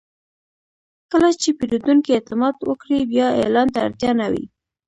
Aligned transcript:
کله 1.11 1.29
چې 1.41 1.49
پیرودونکی 1.57 2.11
اعتماد 2.15 2.55
وکړي، 2.67 2.99
بیا 3.11 3.27
اعلان 3.41 3.67
ته 3.73 3.79
اړتیا 3.87 4.11
نه 4.21 4.27
وي. 4.31 4.45